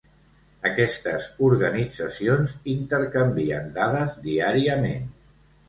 Aquestes 0.69 1.27
organitzacions 1.49 2.57
intercanvien 2.77 3.71
dades 3.79 4.19
diàriament. 4.27 5.09